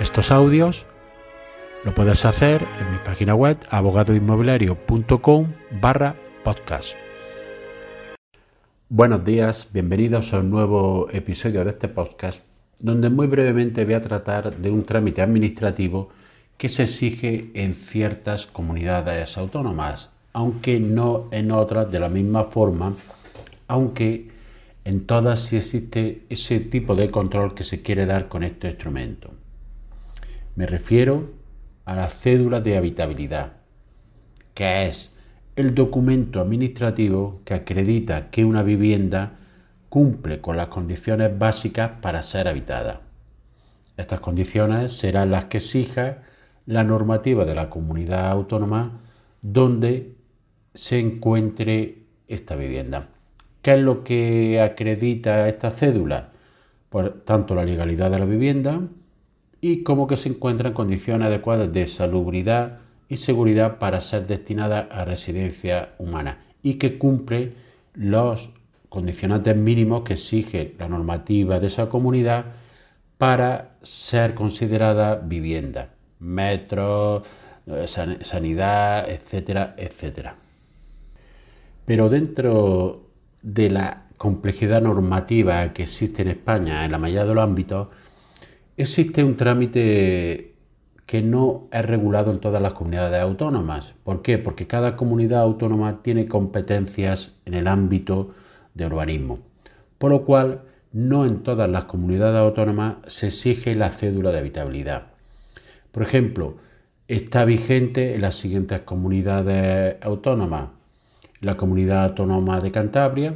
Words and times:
estos 0.00 0.30
audios, 0.30 0.86
lo 1.84 1.92
puedes 1.92 2.24
hacer 2.24 2.62
en 2.62 2.92
mi 2.92 2.98
página 3.04 3.34
web 3.34 3.58
abogadoinmobiliario.com 3.70 5.52
barra 5.80 6.14
podcast. 6.44 6.94
Buenos 8.88 9.24
días, 9.24 9.68
bienvenidos 9.72 10.32
a 10.32 10.38
un 10.38 10.50
nuevo 10.50 11.08
episodio 11.10 11.64
de 11.64 11.70
este 11.70 11.88
podcast 11.88 12.42
donde 12.80 13.10
muy 13.10 13.26
brevemente 13.26 13.84
voy 13.84 13.94
a 13.94 14.02
tratar 14.02 14.56
de 14.56 14.70
un 14.70 14.84
trámite 14.84 15.20
administrativo 15.20 16.10
que 16.56 16.68
se 16.68 16.84
exige 16.84 17.50
en 17.54 17.74
ciertas 17.74 18.46
comunidades 18.46 19.36
autónomas, 19.36 20.10
aunque 20.32 20.78
no 20.78 21.26
en 21.32 21.50
otras 21.50 21.90
de 21.90 21.98
la 21.98 22.08
misma 22.08 22.44
forma, 22.44 22.94
aunque 23.66 24.30
en 24.84 25.06
todas 25.06 25.40
sí 25.40 25.56
existe 25.56 26.22
ese 26.28 26.60
tipo 26.60 26.94
de 26.94 27.10
control 27.10 27.54
que 27.54 27.64
se 27.64 27.82
quiere 27.82 28.06
dar 28.06 28.28
con 28.28 28.44
este 28.44 28.68
instrumento. 28.68 29.32
Me 30.58 30.66
refiero 30.66 31.24
a 31.84 31.94
la 31.94 32.10
cédula 32.10 32.60
de 32.60 32.76
habitabilidad, 32.76 33.52
que 34.54 34.88
es 34.88 35.14
el 35.54 35.72
documento 35.72 36.40
administrativo 36.40 37.42
que 37.44 37.54
acredita 37.54 38.30
que 38.30 38.44
una 38.44 38.64
vivienda 38.64 39.38
cumple 39.88 40.40
con 40.40 40.56
las 40.56 40.66
condiciones 40.66 41.38
básicas 41.38 41.92
para 42.02 42.24
ser 42.24 42.48
habitada. 42.48 43.02
Estas 43.96 44.18
condiciones 44.18 44.94
serán 44.94 45.30
las 45.30 45.44
que 45.44 45.58
exija 45.58 46.22
la 46.66 46.82
normativa 46.82 47.44
de 47.44 47.54
la 47.54 47.70
comunidad 47.70 48.28
autónoma 48.28 49.02
donde 49.42 50.16
se 50.74 50.98
encuentre 50.98 52.02
esta 52.26 52.56
vivienda. 52.56 53.10
¿Qué 53.62 53.74
es 53.74 53.78
lo 53.78 54.02
que 54.02 54.60
acredita 54.60 55.48
esta 55.48 55.70
cédula? 55.70 56.30
Pues 56.88 57.12
tanto 57.24 57.54
la 57.54 57.64
legalidad 57.64 58.10
de 58.10 58.18
la 58.18 58.24
vivienda 58.24 58.80
y 59.60 59.82
como 59.82 60.06
que 60.06 60.16
se 60.16 60.28
encuentra 60.28 60.68
en 60.68 60.74
condiciones 60.74 61.28
adecuadas 61.28 61.72
de 61.72 61.86
salubridad 61.86 62.78
y 63.08 63.16
seguridad 63.16 63.78
para 63.78 64.00
ser 64.00 64.26
destinada 64.26 64.88
a 64.90 65.04
residencia 65.04 65.94
humana 65.98 66.44
y 66.62 66.74
que 66.74 66.98
cumple 66.98 67.54
los 67.94 68.50
condicionantes 68.88 69.56
mínimos 69.56 70.02
que 70.02 70.14
exige 70.14 70.74
la 70.78 70.88
normativa 70.88 71.60
de 71.60 71.66
esa 71.66 71.88
comunidad 71.88 72.46
para 73.18 73.76
ser 73.82 74.34
considerada 74.34 75.16
vivienda, 75.16 75.90
metro, 76.20 77.24
eh, 77.66 77.86
sanidad, 77.86 79.10
etcétera, 79.10 79.74
etcétera. 79.76 80.36
Pero 81.84 82.08
dentro 82.08 83.08
de 83.42 83.70
la 83.70 84.04
complejidad 84.16 84.82
normativa 84.82 85.72
que 85.72 85.82
existe 85.84 86.22
en 86.22 86.28
España 86.28 86.84
en 86.84 86.92
la 86.92 86.98
mayoría 86.98 87.24
de 87.24 87.34
los 87.34 87.44
ámbitos, 87.44 87.88
existe 88.78 89.24
un 89.24 89.34
trámite 89.34 90.54
que 91.04 91.20
no 91.20 91.68
es 91.72 91.84
regulado 91.84 92.30
en 92.30 92.38
todas 92.38 92.62
las 92.62 92.74
comunidades 92.74 93.20
autónomas. 93.20 93.94
¿Por 94.04 94.22
qué? 94.22 94.38
Porque 94.38 94.68
cada 94.68 94.94
comunidad 94.94 95.40
autónoma 95.40 96.00
tiene 96.02 96.28
competencias 96.28 97.36
en 97.44 97.54
el 97.54 97.66
ámbito 97.66 98.34
de 98.74 98.86
urbanismo. 98.86 99.40
Por 99.98 100.12
lo 100.12 100.24
cual, 100.24 100.62
no 100.92 101.26
en 101.26 101.42
todas 101.42 101.68
las 101.68 101.84
comunidades 101.84 102.38
autónomas 102.38 102.96
se 103.08 103.26
exige 103.28 103.74
la 103.74 103.90
cédula 103.90 104.30
de 104.30 104.38
habitabilidad. 104.38 105.08
Por 105.90 106.04
ejemplo, 106.04 106.58
está 107.08 107.44
vigente 107.44 108.14
en 108.14 108.20
las 108.20 108.36
siguientes 108.36 108.82
comunidades 108.82 109.96
autónomas. 110.02 110.68
La 111.40 111.56
comunidad 111.56 112.04
autónoma 112.04 112.60
de 112.60 112.70
Cantabria, 112.70 113.34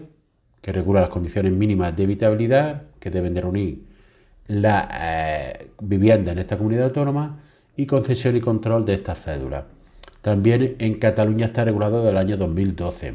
que 0.60 0.72
regula 0.72 1.00
las 1.00 1.10
condiciones 1.10 1.52
mínimas 1.52 1.97
de 1.97 2.04
habitabilidad 2.04 2.84
que 3.00 3.10
deben 3.10 3.34
de 3.34 3.41
reunir 3.41 3.91
la 4.48 4.88
eh, 4.92 5.70
vivienda 5.80 6.32
en 6.32 6.38
esta 6.38 6.56
comunidad 6.56 6.86
autónoma 6.86 7.41
y 7.76 7.86
concesión 7.86 8.36
y 8.36 8.41
control 8.41 8.84
de 8.84 8.94
estas 8.94 9.22
cédulas. 9.22 9.64
También 10.20 10.76
en 10.78 10.94
Cataluña 10.98 11.47
está 11.47 11.64
regulado 11.64 11.98
desde 11.98 12.10
el 12.10 12.16
año 12.16 12.36
2012. 12.36 13.14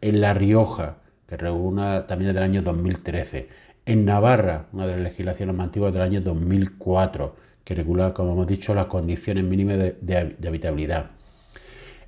En 0.00 0.20
La 0.20 0.34
Rioja, 0.34 0.96
que 1.28 1.36
regula 1.36 2.06
también 2.06 2.34
del 2.34 2.42
año 2.42 2.62
2013. 2.62 3.48
En 3.86 4.04
Navarra, 4.04 4.66
una 4.72 4.86
de 4.86 4.94
las 4.94 5.02
legislaciones 5.02 5.54
más 5.54 5.66
antiguas 5.66 5.92
del 5.92 6.02
año 6.02 6.20
2004, 6.20 7.36
que 7.64 7.74
regula, 7.74 8.12
como 8.12 8.32
hemos 8.32 8.46
dicho, 8.46 8.74
las 8.74 8.86
condiciones 8.86 9.44
mínimas 9.44 9.78
de, 10.00 10.36
habitabilidad. 10.46 11.10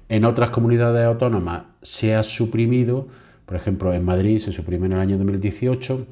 En 0.08 0.24
otras 0.24 0.50
comunidades 0.50 1.06
autónomas 1.06 1.62
se 1.82 2.14
ha 2.14 2.22
suprimido, 2.22 3.08
por 3.46 3.56
ejemplo, 3.56 3.94
en 3.94 4.04
Madrid 4.04 4.38
se 4.38 4.52
suprimió 4.52 4.86
en 4.86 4.92
el 4.92 5.00
año 5.00 5.18
2018 5.18 6.06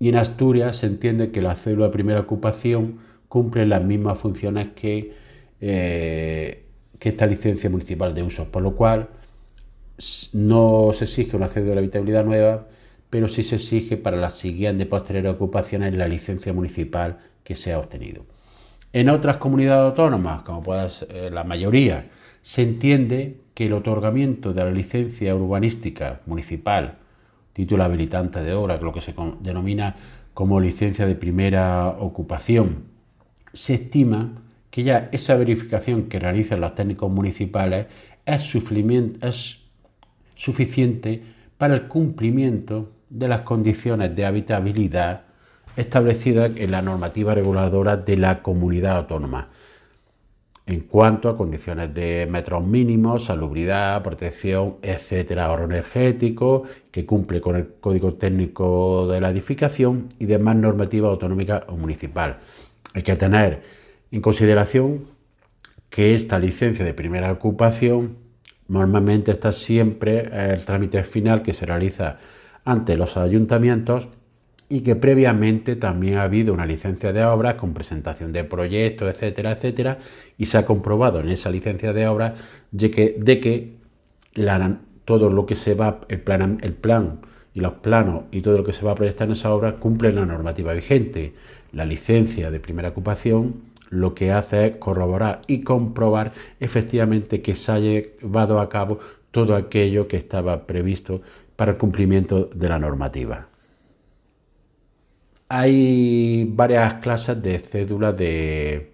y 0.00 0.08
en 0.08 0.16
Asturias 0.16 0.76
se 0.76 0.86
entiende 0.86 1.30
que 1.30 1.42
la 1.42 1.56
cédula 1.56 1.86
de 1.86 1.92
primera 1.92 2.20
ocupación 2.20 2.98
cumple 3.28 3.66
las 3.66 3.82
mismas 3.82 4.18
funciones 4.18 4.68
que, 4.74 5.12
eh, 5.60 6.64
que 6.98 7.08
esta 7.08 7.26
licencia 7.26 7.68
municipal 7.68 8.14
de 8.14 8.22
uso, 8.22 8.50
por 8.50 8.62
lo 8.62 8.74
cual 8.74 9.08
no 10.34 10.90
se 10.92 11.04
exige 11.04 11.36
una 11.36 11.48
cédula 11.48 11.72
de 11.72 11.78
habitabilidad 11.78 12.24
nueva, 12.24 12.68
pero 13.10 13.28
sí 13.28 13.42
se 13.42 13.56
exige 13.56 13.96
para 13.96 14.16
las 14.16 14.34
siguientes 14.34 14.86
posteriores 14.86 15.32
ocupaciones 15.32 15.96
la 15.96 16.06
licencia 16.06 16.52
municipal 16.52 17.18
que 17.42 17.56
se 17.56 17.72
ha 17.72 17.78
obtenido. 17.78 18.24
En 18.92 19.08
otras 19.08 19.38
comunidades 19.38 19.90
autónomas, 19.90 20.42
como 20.42 20.62
puede 20.62 20.88
ser 20.90 21.08
eh, 21.10 21.30
la 21.30 21.44
mayoría, 21.44 22.10
se 22.42 22.62
entiende 22.62 23.40
que 23.54 23.66
el 23.66 23.72
otorgamiento 23.72 24.52
de 24.52 24.64
la 24.64 24.70
licencia 24.70 25.34
urbanística 25.34 26.20
municipal 26.26 26.98
título 27.58 27.82
habilitante 27.82 28.40
de 28.40 28.54
obra, 28.54 28.76
lo 28.76 28.92
que 28.92 29.00
se 29.00 29.12
denomina 29.40 29.96
como 30.32 30.60
licencia 30.60 31.06
de 31.06 31.16
primera 31.16 31.88
ocupación. 31.88 32.84
Se 33.52 33.74
estima 33.74 34.30
que 34.70 34.84
ya 34.84 35.08
esa 35.10 35.34
verificación 35.34 36.04
que 36.04 36.20
realizan 36.20 36.60
los 36.60 36.76
técnicos 36.76 37.10
municipales 37.10 37.86
es, 38.24 38.42
suficiente 40.36 41.22
para 41.58 41.74
el 41.74 41.88
cumplimiento 41.88 42.92
de 43.10 43.26
las 43.26 43.40
condiciones 43.40 44.14
de 44.14 44.24
habitabilidad 44.24 45.22
establecidas 45.76 46.52
en 46.54 46.70
la 46.70 46.80
normativa 46.80 47.34
reguladora 47.34 47.96
de 47.96 48.18
la 48.18 48.40
comunidad 48.40 48.98
autónoma 48.98 49.48
en 50.68 50.80
cuanto 50.80 51.30
a 51.30 51.36
condiciones 51.36 51.94
de 51.94 52.28
metros 52.30 52.62
mínimos, 52.62 53.24
salubridad, 53.24 54.02
protección, 54.02 54.76
etcétera, 54.82 55.46
ahorro 55.46 55.64
energético, 55.64 56.64
que 56.90 57.06
cumple 57.06 57.40
con 57.40 57.56
el 57.56 57.68
código 57.80 58.14
técnico 58.14 59.08
de 59.08 59.18
la 59.18 59.30
edificación 59.30 60.12
y 60.18 60.26
demás 60.26 60.56
normativa 60.56 61.08
autonómica 61.08 61.64
o 61.68 61.76
municipal. 61.76 62.40
Hay 62.92 63.02
que 63.02 63.16
tener 63.16 63.62
en 64.10 64.20
consideración 64.20 65.06
que 65.88 66.14
esta 66.14 66.38
licencia 66.38 66.84
de 66.84 66.92
primera 66.92 67.32
ocupación 67.32 68.18
normalmente 68.68 69.32
está 69.32 69.52
siempre 69.52 70.28
el 70.52 70.66
trámite 70.66 71.02
final 71.02 71.40
que 71.40 71.54
se 71.54 71.64
realiza 71.64 72.18
ante 72.66 72.98
los 72.98 73.16
ayuntamientos 73.16 74.08
y 74.68 74.80
que 74.82 74.96
previamente 74.96 75.76
también 75.76 76.16
ha 76.16 76.24
habido 76.24 76.52
una 76.52 76.66
licencia 76.66 77.12
de 77.12 77.24
obra 77.24 77.56
con 77.56 77.72
presentación 77.72 78.32
de 78.32 78.44
proyectos, 78.44 79.08
etcétera, 79.08 79.52
etcétera, 79.52 79.98
y 80.36 80.46
se 80.46 80.58
ha 80.58 80.66
comprobado 80.66 81.20
en 81.20 81.30
esa 81.30 81.50
licencia 81.50 81.92
de 81.92 82.06
obra 82.06 82.34
de 82.70 82.90
que, 82.90 83.16
de 83.18 83.40
que 83.40 83.78
todo 85.04 85.30
lo 85.30 85.46
que 85.46 85.56
se 85.56 85.74
va, 85.74 86.00
el 86.08 86.20
plan, 86.20 86.58
el 86.62 86.74
plan 86.74 87.20
y 87.54 87.60
los 87.60 87.74
planos 87.74 88.24
y 88.30 88.42
todo 88.42 88.58
lo 88.58 88.64
que 88.64 88.72
se 88.72 88.84
va 88.84 88.92
a 88.92 88.94
proyectar 88.94 89.26
en 89.26 89.32
esa 89.32 89.52
obra 89.54 89.76
cumple 89.76 90.12
la 90.12 90.26
normativa 90.26 90.72
vigente. 90.74 91.32
La 91.72 91.84
licencia 91.84 92.50
de 92.50 92.60
primera 92.60 92.90
ocupación 92.90 93.68
lo 93.90 94.14
que 94.14 94.32
hace 94.32 94.66
es 94.66 94.76
corroborar 94.76 95.42
y 95.46 95.62
comprobar 95.62 96.32
efectivamente 96.60 97.40
que 97.40 97.54
se 97.54 97.72
ha 97.72 97.78
llevado 97.78 98.60
a 98.60 98.68
cabo 98.68 98.98
todo 99.30 99.56
aquello 99.56 100.08
que 100.08 100.18
estaba 100.18 100.66
previsto 100.66 101.22
para 101.56 101.72
el 101.72 101.78
cumplimiento 101.78 102.50
de 102.54 102.68
la 102.68 102.78
normativa. 102.78 103.47
Hay 105.50 106.44
varias 106.44 106.94
clases 106.94 107.42
de 107.42 107.58
cédulas 107.58 108.16
de, 108.16 108.92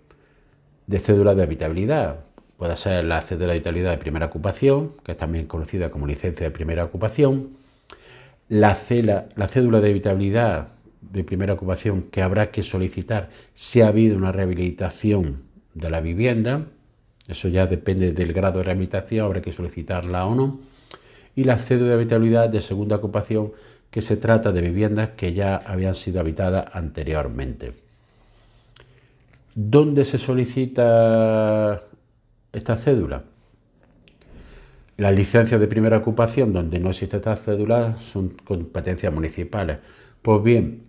de 0.87 0.99
cédula 1.01 1.35
de 1.35 1.43
habitabilidad. 1.43 2.21
Puede 2.57 2.77
ser 2.77 3.05
la 3.05 3.21
cédula 3.23 3.49
de 3.49 3.53
habitabilidad 3.55 3.91
de 3.91 3.99
primera 3.99 4.27
ocupación, 4.27 4.93
que 5.05 5.13
es 5.13 5.19
también 5.19 5.47
conocida 5.47 5.91
como 5.91 6.07
licencia 6.07 6.47
de 6.47 6.53
primera 6.53 6.85
ocupación. 6.85 7.51
La 8.49 8.77
cédula 8.77 9.81
de 9.81 9.91
habitabilidad 9.91 10.69
de 11.01 11.25
primera 11.25 11.55
ocupación 11.55 12.03
que 12.03 12.23
habrá 12.23 12.51
que 12.51 12.63
solicitar 12.63 13.31
si 13.55 13.81
ha 13.81 13.89
habido 13.89 14.17
una 14.17 14.31
rehabilitación 14.31 15.43
de 15.75 15.91
la 15.91 16.01
vivienda. 16.01 16.67
Eso 17.27 17.49
ya 17.49 17.67
depende 17.67 18.13
del 18.13 18.33
grado 18.33 18.59
de 18.59 18.65
rehabilitación, 18.65 19.27
habrá 19.27 19.43
que 19.43 19.51
solicitarla 19.51 20.25
o 20.27 20.35
no. 20.35 20.61
Y 21.35 21.45
la 21.45 21.59
cédula 21.59 21.89
de 21.89 21.95
habitabilidad 21.95 22.49
de 22.49 22.61
segunda 22.61 22.97
ocupación, 22.97 23.53
que 23.95 24.03
se 24.03 24.17
trata 24.17 24.51
de 24.51 24.61
viviendas 24.61 25.11
que 25.11 25.35
ya 25.35 25.55
habían 25.55 25.95
sido 25.95 26.19
habitadas 26.19 26.67
anteriormente. 26.73 27.75
¿Dónde 29.55 30.05
se 30.05 30.19
solicita 30.19 31.81
esta 32.53 32.75
cédula? 32.75 33.23
Las 34.97 35.15
licencias 35.15 35.61
de 35.61 35.69
primera 35.69 35.99
ocupación 35.99 36.53
donde 36.53 36.81
no 36.81 36.91
existe 36.91 37.19
esta 37.19 37.37
cédula 37.37 37.97
son 37.99 38.31
competencias 38.31 39.15
municipales. 39.15 39.79
Pues 40.23 40.43
bien, 40.43 40.83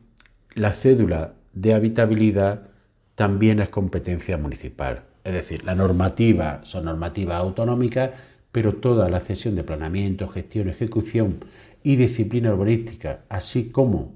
la 0.56 0.74
cédula 0.74 1.34
de 1.54 1.76
habitabilidad 1.76 2.70
también 3.14 3.60
es 3.60 3.70
competencia 3.70 4.40
municipal. 4.40 5.04
Es 5.24 5.34
decir, 5.34 5.64
la 5.64 5.76
normativa 5.76 6.62
son 6.64 6.86
normativas 6.86 7.38
autonómicas, 7.38 8.10
pero 8.52 8.74
toda 8.74 9.10
la 9.10 9.20
cesión 9.20 9.56
de 9.56 9.64
planeamiento, 9.64 10.28
gestión, 10.28 10.70
ejecución 10.70 11.42
y 11.86 11.98
disciplina 11.98 12.52
urbanística, 12.52 13.20
así 13.30 13.70
como 13.70 14.12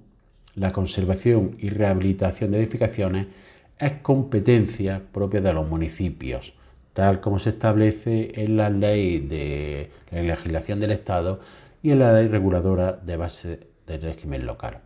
la 0.55 0.71
conservación 0.71 1.55
y 1.59 1.69
rehabilitación 1.69 2.49
de 2.49 2.57
edificaciones, 2.57 3.27
es 3.77 3.93
competencia 4.01 5.03
propia 5.13 5.39
de 5.39 5.53
los 5.53 5.69
municipios, 5.69 6.55
tal 6.93 7.21
como 7.21 7.37
se 7.37 7.51
establece 7.51 8.31
en 8.41 8.57
la 8.57 8.71
ley 8.71 9.19
de 9.19 9.91
la 10.09 10.23
legislación 10.23 10.79
del 10.79 10.93
Estado 10.93 11.41
y 11.83 11.91
en 11.91 11.99
la 11.99 12.11
ley 12.11 12.27
reguladora 12.27 12.93
de 12.93 13.17
base 13.17 13.67
del 13.85 14.01
régimen 14.01 14.47
local. 14.47 14.79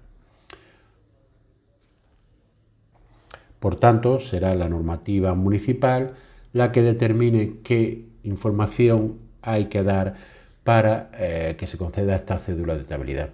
Por 3.62 3.78
tanto, 3.78 4.20
será 4.20 4.56
la 4.56 4.68
normativa 4.68 5.34
municipal 5.36 6.16
la 6.52 6.74
que 6.74 6.82
determine 6.82 7.60
qué 7.64 8.04
información 8.24 9.20
hay 9.42 9.68
que 9.68 9.84
dar 9.84 10.33
para 10.64 11.10
eh, 11.14 11.56
que 11.58 11.68
se 11.68 11.78
conceda 11.78 12.16
esta 12.16 12.40
cédula 12.40 12.76
de 12.76 12.82
estabilidad. 12.82 13.30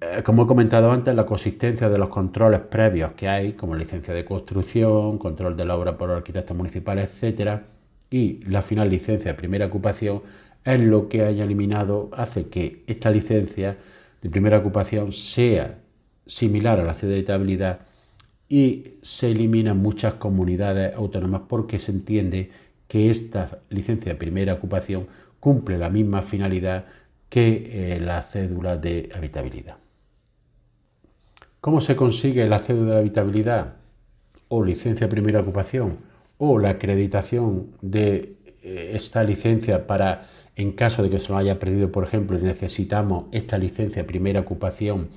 Eh, 0.00 0.22
como 0.22 0.44
he 0.44 0.46
comentado 0.46 0.90
antes, 0.90 1.14
la 1.14 1.26
consistencia 1.26 1.88
de 1.88 1.98
los 1.98 2.08
controles 2.08 2.60
previos 2.60 3.12
que 3.12 3.28
hay, 3.28 3.52
como 3.52 3.74
licencia 3.74 4.14
de 4.14 4.24
construcción, 4.24 5.18
control 5.18 5.56
de 5.56 5.64
la 5.64 5.76
obra 5.76 5.98
por 5.98 6.10
arquitectos 6.10 6.56
municipales, 6.56 7.22
etc., 7.22 7.60
y 8.12 8.42
la 8.44 8.62
final 8.62 8.90
licencia 8.90 9.32
de 9.32 9.36
primera 9.36 9.66
ocupación, 9.66 10.22
es 10.64 10.80
lo 10.80 11.08
que 11.08 11.24
haya 11.24 11.44
eliminado, 11.44 12.10
hace 12.12 12.48
que 12.48 12.82
esta 12.86 13.10
licencia 13.10 13.76
de 14.22 14.30
primera 14.30 14.58
ocupación 14.58 15.12
sea 15.12 15.78
similar 16.26 16.80
a 16.80 16.84
la 16.84 16.94
cédula 16.94 17.14
de 17.14 17.20
estabilidad 17.20 17.80
y 18.48 18.94
se 19.02 19.30
eliminan 19.30 19.78
muchas 19.78 20.14
comunidades 20.14 20.94
autónomas 20.94 21.42
porque 21.48 21.78
se 21.78 21.92
entiende 21.92 22.50
que 22.88 23.10
esta 23.10 23.60
licencia 23.70 24.12
de 24.12 24.18
primera 24.18 24.54
ocupación 24.54 25.06
cumple 25.40 25.78
la 25.78 25.90
misma 25.90 26.22
finalidad 26.22 26.84
que 27.28 27.94
eh, 27.96 28.00
la 28.00 28.22
cédula 28.22 28.76
de 28.76 29.10
habitabilidad. 29.14 29.76
¿Cómo 31.60 31.80
se 31.80 31.96
consigue 31.96 32.46
la 32.48 32.58
cédula 32.58 32.94
de 32.94 33.00
habitabilidad 33.00 33.74
o 34.48 34.64
licencia 34.64 35.06
de 35.06 35.10
primera 35.10 35.40
ocupación 35.40 35.98
o 36.38 36.58
la 36.58 36.70
acreditación 36.70 37.68
de 37.82 38.36
eh, 38.62 38.92
esta 38.94 39.22
licencia 39.22 39.86
para, 39.86 40.22
en 40.56 40.72
caso 40.72 41.02
de 41.02 41.10
que 41.10 41.18
se 41.18 41.28
lo 41.30 41.38
haya 41.38 41.58
perdido, 41.58 41.92
por 41.92 42.04
ejemplo, 42.04 42.38
y 42.38 42.42
necesitamos 42.42 43.26
esta 43.32 43.58
licencia 43.58 44.02
de 44.02 44.08
primera 44.08 44.40
ocupación 44.40 45.08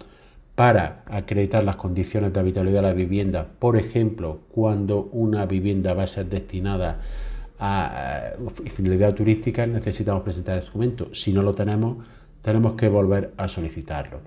para 0.56 1.04
acreditar 1.10 1.64
las 1.64 1.78
condiciones 1.78 2.32
de 2.32 2.40
habitabilidad 2.40 2.82
de 2.82 2.88
la 2.88 2.94
vivienda, 2.94 3.48
por 3.58 3.78
ejemplo, 3.78 4.42
cuando 4.52 5.10
una 5.12 5.46
vivienda 5.46 5.94
va 5.94 6.04
a 6.04 6.08
ser 6.08 6.28
destinada 6.28 7.00
finalidad 7.60 9.14
turística, 9.14 9.66
necesitamos 9.66 10.24
presentar 10.24 10.60
el 10.60 10.66
documento. 10.66 11.14
Si 11.14 11.32
no 11.34 11.42
lo 11.42 11.54
tenemos, 11.54 12.06
tenemos 12.42 12.74
que 12.74 12.90
volver 12.90 13.34
a 13.38 13.48
solicitarlo. 13.48 14.20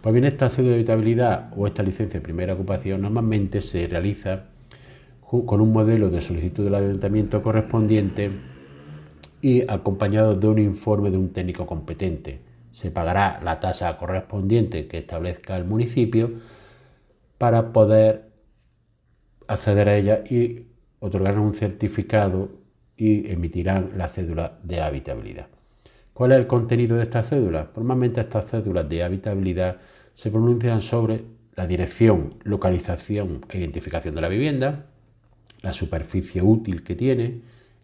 Pues 0.00 0.12
bien, 0.12 0.24
esta 0.24 0.48
cédula 0.48 0.70
de 0.70 0.76
habitabilidad 0.76 1.52
o 1.56 1.66
esta 1.66 1.82
licencia 1.82 2.20
de 2.20 2.24
primera 2.24 2.54
ocupación 2.54 3.02
normalmente 3.02 3.60
se 3.60 3.86
realiza 3.86 4.44
con 5.20 5.60
un 5.60 5.72
modelo 5.72 6.10
de 6.10 6.22
solicitud 6.22 6.64
del 6.64 6.74
ayuntamiento 6.74 7.42
correspondiente 7.42 8.30
y 9.42 9.62
acompañado 9.70 10.34
de 10.34 10.48
un 10.48 10.58
informe 10.58 11.10
de 11.10 11.18
un 11.18 11.32
técnico 11.32 11.66
competente 11.66 12.50
se 12.72 12.90
pagará 12.90 13.40
la 13.42 13.60
tasa 13.60 13.96
correspondiente 13.96 14.86
que 14.86 14.98
establezca 14.98 15.56
el 15.56 15.64
municipio 15.64 16.30
para 17.38 17.72
poder 17.72 18.30
acceder 19.48 19.88
a 19.88 19.96
ella 19.96 20.24
y 20.28 20.66
otorgar 21.00 21.38
un 21.38 21.54
certificado 21.54 22.50
y 23.00 23.32
emitirán 23.32 23.92
la 23.96 24.10
cédula 24.10 24.58
de 24.62 24.82
habitabilidad. 24.82 25.46
¿Cuál 26.12 26.32
es 26.32 26.38
el 26.38 26.46
contenido 26.46 26.98
de 26.98 27.04
esta 27.04 27.22
cédula? 27.22 27.70
Normalmente 27.74 28.20
estas 28.20 28.44
cédulas 28.44 28.86
de 28.90 29.02
habitabilidad 29.02 29.78
se 30.12 30.30
pronuncian 30.30 30.82
sobre 30.82 31.24
la 31.56 31.66
dirección, 31.66 32.34
localización 32.42 33.46
e 33.48 33.58
identificación 33.58 34.14
de 34.14 34.20
la 34.20 34.28
vivienda, 34.28 34.86
la 35.62 35.72
superficie 35.72 36.42
útil 36.42 36.82
que 36.82 36.94
tiene, 36.94 37.40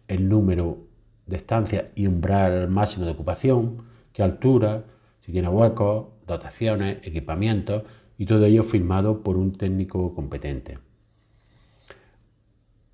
el 0.07 0.29
número 0.29 0.85
de 1.25 1.37
estancias 1.37 1.85
y 1.95 2.05
umbral 2.05 2.67
máximo 2.69 3.05
de 3.05 3.13
ocupación, 3.13 3.85
qué 4.13 4.21
altura, 4.21 4.83
si 5.21 5.31
tiene 5.31 5.47
huecos, 5.47 6.09
dotaciones, 6.27 6.99
equipamientos 7.01 7.83
y 8.19 8.27
todo 8.27 8.45
ello 8.45 8.61
firmado 8.61 9.23
por 9.23 9.35
un 9.35 9.53
técnico 9.53 10.13
competente. 10.13 10.77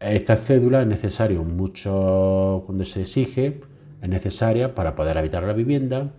Esta 0.03 0.35
cédula 0.35 0.81
es 0.81 0.88
necesaria 0.88 1.39
mucho 1.39 2.63
cuando 2.65 2.83
se 2.83 3.03
exige, 3.03 3.61
es 4.01 4.09
necesaria 4.09 4.75
para 4.75 4.95
poder 4.95 5.17
habitar 5.17 5.44
la 5.44 5.53
vivienda, 5.53 6.11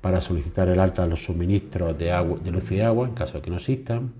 para 0.00 0.22
solicitar 0.22 0.68
el 0.68 0.80
alta 0.80 1.02
de 1.02 1.08
los 1.08 1.24
suministros 1.24 1.98
de, 1.98 2.10
agua, 2.10 2.38
de 2.42 2.50
luz 2.50 2.72
y 2.72 2.80
agua 2.80 3.06
en 3.06 3.12
caso 3.12 3.36
de 3.36 3.42
que 3.42 3.50
no 3.50 3.56
existan, 3.56 4.12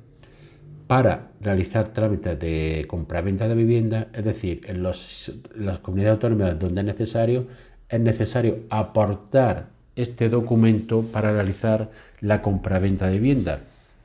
para 0.86 1.30
realizar 1.40 1.88
trámites 1.88 2.38
de 2.38 2.84
compra-venta 2.86 3.48
de 3.48 3.54
vivienda, 3.54 4.08
es 4.12 4.26
decir, 4.26 4.60
en, 4.66 4.76
en 4.76 4.82
las 4.82 5.78
comunidades 5.80 6.16
autónomas 6.16 6.58
donde 6.58 6.82
es 6.82 6.86
necesario, 6.86 7.46
es 7.88 8.00
necesario 8.00 8.58
aportar 8.68 9.68
este 9.96 10.28
documento 10.28 11.00
para 11.00 11.32
realizar 11.32 11.90
la 12.20 12.42
compraventa 12.42 13.06
de 13.06 13.12
vivienda. 13.14 13.60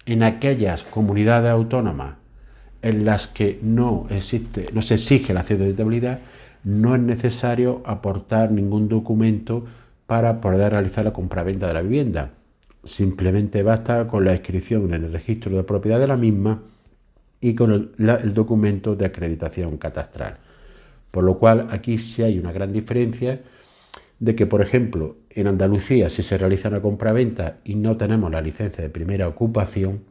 En 0.06 0.24
aquellas 0.24 0.84
comunidades 0.84 1.52
autónomas 1.52 2.23
en 2.84 3.06
las 3.06 3.28
que 3.28 3.60
no, 3.64 4.06
existe, 4.10 4.68
no 4.74 4.82
se 4.82 4.96
exige 4.96 5.34
la 5.34 5.42
estabilidad, 5.42 6.20
no 6.64 6.96
es 6.96 7.02
necesario 7.02 7.82
aportar 7.86 8.52
ningún 8.52 8.90
documento 8.90 9.66
para 10.06 10.42
poder 10.42 10.74
realizar 10.74 11.06
la 11.06 11.14
compraventa 11.14 11.68
de 11.68 11.74
la 11.74 11.82
vivienda. 11.82 12.32
Simplemente 12.84 13.64
basta 13.64 14.06
con 14.08 14.26
la 14.26 14.34
inscripción 14.34 14.94
en 14.94 15.06
el 15.06 15.14
registro 15.14 15.56
de 15.56 15.64
propiedad 15.64 16.00
de 16.00 16.08
la 16.08 16.18
misma 16.18 16.62
y 17.40 17.56
con 17.56 17.72
el, 17.72 17.92
el 17.98 18.34
documento 18.34 18.96
de 18.96 19.06
acreditación 19.06 19.78
catastral. 19.78 20.38
Por 21.10 21.24
lo 21.24 21.40
cual 21.40 21.68
aquí 21.72 21.98
sí 21.98 22.22
hay 22.22 22.38
una 22.38 22.52
gran 22.52 22.74
diferencia 22.74 23.42
de 24.20 24.36
que, 24.36 24.46
por 24.46 24.62
ejemplo, 24.62 25.16
en 25.30 25.48
Andalucía, 25.48 26.10
si 26.10 26.22
se 26.22 26.38
realiza 26.38 26.70
una 26.70 26.82
compraventa 26.82 27.58
y 27.64 27.76
no 27.76 27.96
tenemos 27.96 28.30
la 28.32 28.42
licencia 28.42 28.84
de 28.84 28.90
primera 28.90 29.28
ocupación, 29.28 30.02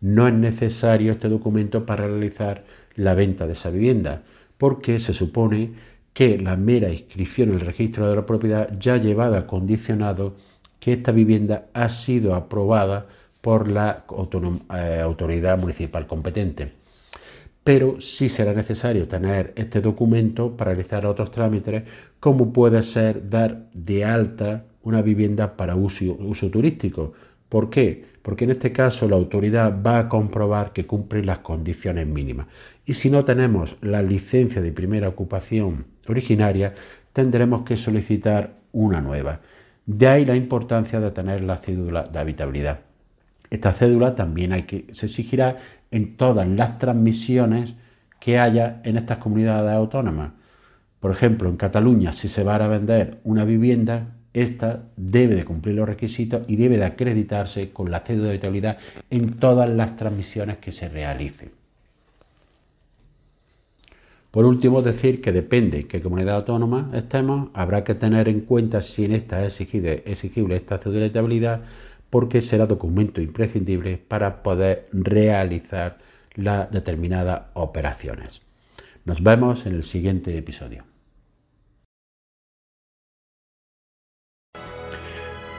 no 0.00 0.28
es 0.28 0.34
necesario 0.34 1.12
este 1.12 1.28
documento 1.28 1.86
para 1.86 2.06
realizar 2.06 2.64
la 2.94 3.14
venta 3.14 3.46
de 3.46 3.54
esa 3.54 3.70
vivienda, 3.70 4.22
porque 4.58 5.00
se 5.00 5.14
supone 5.14 5.72
que 6.12 6.38
la 6.38 6.56
mera 6.56 6.90
inscripción 6.90 7.50
en 7.50 7.56
el 7.56 7.60
registro 7.66 8.08
de 8.08 8.16
la 8.16 8.26
propiedad 8.26 8.76
ya 8.78 8.96
llevada 8.96 9.46
condicionado 9.46 10.34
que 10.80 10.94
esta 10.94 11.12
vivienda 11.12 11.66
ha 11.74 11.88
sido 11.88 12.34
aprobada 12.34 13.06
por 13.40 13.68
la 13.68 14.04
eh, 14.74 15.00
autoridad 15.02 15.58
municipal 15.58 16.06
competente 16.06 16.80
pero 17.64 18.00
sí 18.00 18.28
será 18.28 18.52
necesario 18.52 19.06
tener 19.06 19.52
este 19.56 19.80
documento 19.80 20.56
para 20.56 20.72
realizar 20.72 21.06
otros 21.06 21.30
trámites, 21.30 21.84
como 22.18 22.52
puede 22.52 22.82
ser 22.82 23.28
dar 23.28 23.68
de 23.74 24.04
alta 24.04 24.64
una 24.82 25.02
vivienda 25.02 25.56
para 25.56 25.76
uso, 25.76 26.16
uso 26.18 26.50
turístico. 26.50 27.12
¿Por 27.48 27.68
qué? 27.70 28.06
Porque 28.22 28.44
en 28.44 28.50
este 28.50 28.72
caso 28.72 29.08
la 29.08 29.16
autoridad 29.16 29.82
va 29.82 29.98
a 29.98 30.08
comprobar 30.08 30.72
que 30.72 30.86
cumple 30.86 31.24
las 31.24 31.38
condiciones 31.38 32.06
mínimas. 32.06 32.46
Y 32.84 32.94
si 32.94 33.10
no 33.10 33.24
tenemos 33.24 33.76
la 33.80 34.02
licencia 34.02 34.60
de 34.60 34.72
primera 34.72 35.08
ocupación 35.08 35.86
originaria, 36.06 36.74
tendremos 37.12 37.62
que 37.62 37.76
solicitar 37.76 38.54
una 38.72 39.00
nueva. 39.00 39.40
De 39.86 40.06
ahí 40.06 40.24
la 40.24 40.36
importancia 40.36 41.00
de 41.00 41.10
tener 41.10 41.42
la 41.42 41.56
cédula 41.56 42.04
de 42.04 42.18
habitabilidad. 42.18 42.80
Esta 43.48 43.72
cédula 43.72 44.14
también 44.14 44.52
hay 44.52 44.62
que, 44.62 44.86
se 44.92 45.06
exigirá 45.06 45.56
en 45.90 46.16
todas 46.16 46.46
las 46.46 46.78
transmisiones 46.78 47.74
que 48.20 48.38
haya 48.38 48.80
en 48.84 48.96
estas 48.96 49.18
comunidades 49.18 49.72
autónomas. 49.72 50.32
Por 51.00 51.10
ejemplo, 51.10 51.48
en 51.48 51.56
Cataluña, 51.56 52.12
si 52.12 52.28
se 52.28 52.44
va 52.44 52.56
a 52.56 52.68
vender 52.68 53.18
una 53.24 53.44
vivienda, 53.44 54.14
esta 54.32 54.84
debe 54.96 55.34
de 55.34 55.44
cumplir 55.44 55.74
los 55.74 55.88
requisitos 55.88 56.42
y 56.48 56.56
debe 56.56 56.78
de 56.78 56.84
acreditarse 56.84 57.70
con 57.70 57.90
la 57.90 58.00
cédula 58.00 58.24
de 58.24 58.30
habitabilidad 58.30 58.78
en 59.10 59.34
todas 59.34 59.68
las 59.68 59.96
transmisiones 59.96 60.58
que 60.58 60.72
se 60.72 60.88
realicen. 60.88 61.50
Por 64.30 64.44
último, 64.44 64.80
decir 64.80 65.20
que 65.20 65.32
depende 65.32 65.80
en 65.80 65.88
qué 65.88 66.00
comunidad 66.00 66.36
autónoma 66.36 66.90
estemos, 66.94 67.50
habrá 67.52 67.82
que 67.82 67.96
tener 67.96 68.28
en 68.28 68.42
cuenta 68.42 68.80
si 68.80 69.04
en 69.04 69.12
esta 69.12 69.44
es 69.44 69.60
exigible 69.60 70.54
esta 70.54 70.78
cédula 70.78 71.00
de 71.00 71.04
habitabilidad 71.06 71.62
porque 72.10 72.42
será 72.42 72.66
documento 72.66 73.20
imprescindible 73.20 73.96
para 73.96 74.42
poder 74.42 74.88
realizar 74.92 75.98
las 76.34 76.70
determinadas 76.70 77.42
operaciones. 77.54 78.42
Nos 79.04 79.22
vemos 79.22 79.66
en 79.66 79.74
el 79.74 79.84
siguiente 79.84 80.36
episodio. 80.36 80.89